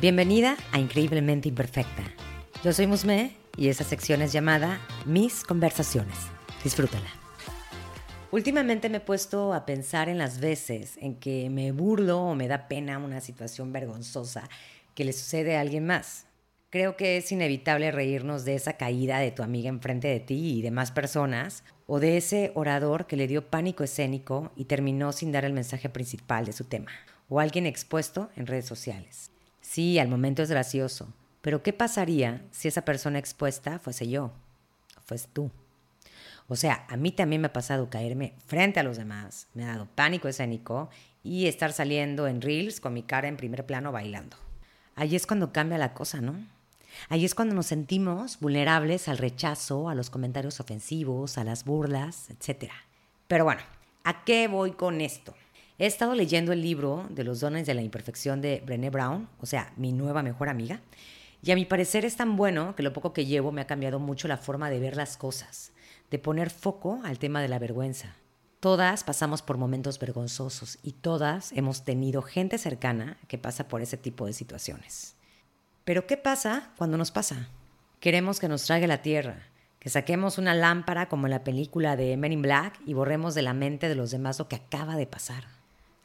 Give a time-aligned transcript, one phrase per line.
[0.00, 2.04] Bienvenida a Increíblemente Imperfecta.
[2.62, 6.14] Yo soy Musme y esa sección es llamada Mis Conversaciones.
[6.62, 7.10] Disfrútala.
[8.30, 12.46] Últimamente me he puesto a pensar en las veces en que me burlo o me
[12.46, 14.48] da pena una situación vergonzosa
[14.94, 16.26] que le sucede a alguien más.
[16.70, 20.62] Creo que es inevitable reírnos de esa caída de tu amiga enfrente de ti y
[20.62, 25.44] demás personas, o de ese orador que le dio pánico escénico y terminó sin dar
[25.44, 26.92] el mensaje principal de su tema,
[27.28, 29.32] o alguien expuesto en redes sociales.
[29.68, 34.32] Sí, al momento es gracioso, pero ¿qué pasaría si esa persona expuesta fuese yo?
[35.04, 35.50] Fuese tú.
[36.46, 39.72] O sea, a mí también me ha pasado caerme frente a los demás, me ha
[39.74, 40.88] dado pánico escénico
[41.22, 44.38] y estar saliendo en reels con mi cara en primer plano bailando.
[44.96, 46.34] Ahí es cuando cambia la cosa, ¿no?
[47.10, 52.30] Ahí es cuando nos sentimos vulnerables al rechazo, a los comentarios ofensivos, a las burlas,
[52.30, 52.72] etc.
[53.26, 53.60] Pero bueno,
[54.02, 55.34] ¿a qué voy con esto?
[55.80, 59.46] He estado leyendo el libro de los dones de la imperfección de Brené Brown, o
[59.46, 60.80] sea, mi nueva mejor amiga,
[61.40, 64.00] y a mi parecer es tan bueno que lo poco que llevo me ha cambiado
[64.00, 65.70] mucho la forma de ver las cosas,
[66.10, 68.16] de poner foco al tema de la vergüenza.
[68.58, 73.96] Todas pasamos por momentos vergonzosos y todas hemos tenido gente cercana que pasa por ese
[73.96, 75.14] tipo de situaciones.
[75.84, 77.50] Pero ¿qué pasa cuando nos pasa?
[78.00, 79.46] Queremos que nos traiga la tierra,
[79.78, 83.42] que saquemos una lámpara como en la película de Men in Black y borremos de
[83.42, 85.57] la mente de los demás lo que acaba de pasar.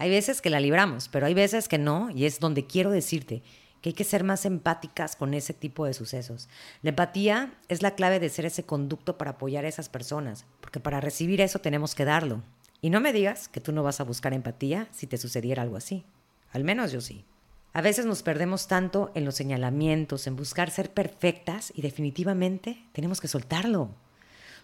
[0.00, 3.42] Hay veces que la libramos, pero hay veces que no, y es donde quiero decirte
[3.82, 6.48] que hay que ser más empáticas con ese tipo de sucesos.
[6.80, 10.80] La empatía es la clave de ser ese conducto para apoyar a esas personas, porque
[10.80, 12.42] para recibir eso tenemos que darlo.
[12.80, 15.76] Y no me digas que tú no vas a buscar empatía si te sucediera algo
[15.76, 16.06] así.
[16.50, 17.26] Al menos yo sí.
[17.74, 23.20] A veces nos perdemos tanto en los señalamientos, en buscar ser perfectas y definitivamente tenemos
[23.20, 23.90] que soltarlo.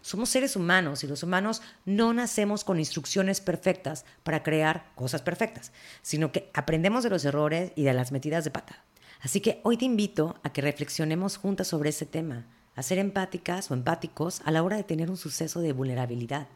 [0.06, 5.72] Somos seres humanos y los humanos no nacemos con instrucciones perfectas para crear cosas perfectas,
[6.00, 8.84] sino que aprendemos de los errores y de las metidas de pata.
[9.20, 13.68] Así que hoy te invito a que reflexionemos juntas sobre ese tema, a ser empáticas
[13.68, 16.46] o empáticos a la hora de tener un suceso de vulnerabilidad,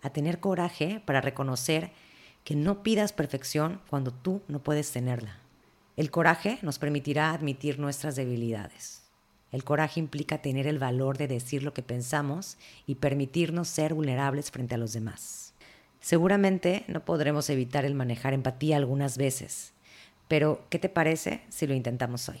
[0.00, 1.90] a tener coraje para reconocer
[2.44, 5.40] que no pidas perfección cuando tú no puedes tenerla.
[5.96, 9.07] El coraje nos permitirá admitir nuestras debilidades.
[9.50, 14.50] El coraje implica tener el valor de decir lo que pensamos y permitirnos ser vulnerables
[14.50, 15.54] frente a los demás.
[16.00, 19.72] Seguramente no podremos evitar el manejar empatía algunas veces,
[20.28, 22.40] pero ¿qué te parece si lo intentamos hoy?